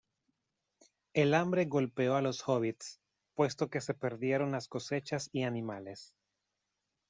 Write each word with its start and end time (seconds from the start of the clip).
El 1.13 1.35
hambre 1.35 1.65
golpeó 1.65 2.15
a 2.15 2.23
los 2.23 2.41
hobbits, 2.49 2.99
puesto 3.35 3.69
que 3.69 3.81
se 3.81 3.93
perdieron 3.93 4.51
las 4.51 4.67
cosechas 4.67 5.29
y 5.31 5.43
animales. 5.43 6.15